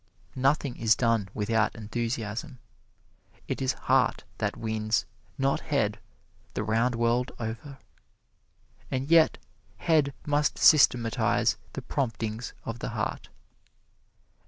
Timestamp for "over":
7.39-7.77